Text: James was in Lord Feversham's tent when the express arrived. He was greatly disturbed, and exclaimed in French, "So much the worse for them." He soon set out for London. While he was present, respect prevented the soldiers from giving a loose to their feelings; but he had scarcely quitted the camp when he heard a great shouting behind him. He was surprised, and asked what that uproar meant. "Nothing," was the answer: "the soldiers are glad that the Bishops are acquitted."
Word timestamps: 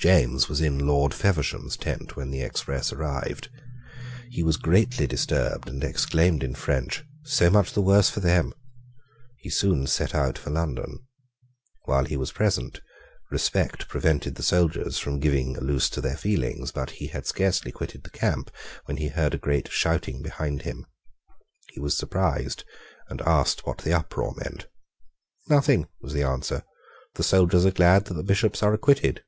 James 0.00 0.50
was 0.50 0.60
in 0.60 0.86
Lord 0.86 1.14
Feversham's 1.14 1.78
tent 1.78 2.14
when 2.14 2.30
the 2.30 2.42
express 2.42 2.92
arrived. 2.92 3.48
He 4.28 4.42
was 4.42 4.58
greatly 4.58 5.06
disturbed, 5.06 5.66
and 5.66 5.82
exclaimed 5.82 6.44
in 6.44 6.54
French, 6.54 7.02
"So 7.22 7.48
much 7.48 7.72
the 7.72 7.80
worse 7.80 8.10
for 8.10 8.20
them." 8.20 8.52
He 9.38 9.48
soon 9.48 9.86
set 9.86 10.14
out 10.14 10.36
for 10.36 10.50
London. 10.50 10.98
While 11.86 12.04
he 12.04 12.18
was 12.18 12.32
present, 12.32 12.82
respect 13.30 13.88
prevented 13.88 14.34
the 14.34 14.42
soldiers 14.42 14.98
from 14.98 15.20
giving 15.20 15.56
a 15.56 15.62
loose 15.62 15.88
to 15.90 16.02
their 16.02 16.18
feelings; 16.18 16.70
but 16.70 16.90
he 16.90 17.06
had 17.06 17.24
scarcely 17.26 17.72
quitted 17.72 18.02
the 18.04 18.10
camp 18.10 18.50
when 18.84 18.98
he 18.98 19.08
heard 19.08 19.32
a 19.32 19.38
great 19.38 19.70
shouting 19.72 20.20
behind 20.20 20.62
him. 20.62 20.84
He 21.70 21.80
was 21.80 21.96
surprised, 21.96 22.64
and 23.08 23.22
asked 23.22 23.64
what 23.66 23.78
that 23.78 23.94
uproar 23.96 24.34
meant. 24.36 24.66
"Nothing," 25.48 25.88
was 26.02 26.12
the 26.12 26.24
answer: 26.24 26.62
"the 27.14 27.22
soldiers 27.24 27.64
are 27.64 27.70
glad 27.70 28.04
that 28.04 28.14
the 28.14 28.22
Bishops 28.22 28.62
are 28.62 28.74
acquitted." 28.74 29.22